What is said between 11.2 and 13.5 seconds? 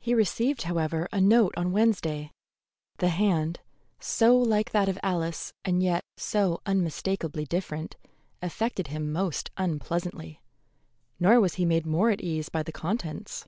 nor was he made more at ease by the contents.